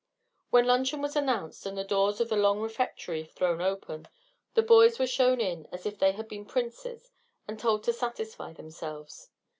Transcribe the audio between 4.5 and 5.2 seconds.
the boys were